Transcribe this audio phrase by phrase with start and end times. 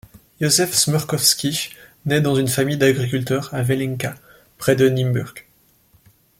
[0.39, 1.75] Josef Smrkovský
[2.07, 4.15] naît dans une famille d'agriculteurs à Velenka,
[4.57, 5.47] près de Nymburk.